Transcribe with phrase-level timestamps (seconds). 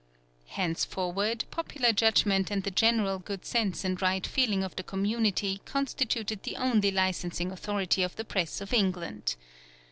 [0.47, 6.41] Henceforward popular judgment and the general good sense and right feeling of the community constituted
[6.41, 9.35] the only licensing authority of the Press of England.